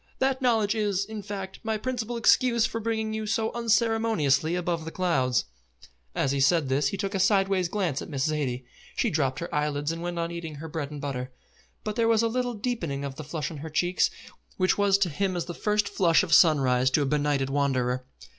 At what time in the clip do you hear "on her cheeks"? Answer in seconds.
13.51-14.09